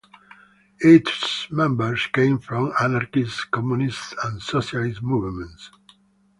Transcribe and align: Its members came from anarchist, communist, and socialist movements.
Its 0.79 1.45
members 1.51 2.07
came 2.07 2.39
from 2.39 2.71
anarchist, 2.81 3.51
communist, 3.51 4.15
and 4.23 4.41
socialist 4.41 5.03
movements. 5.03 5.69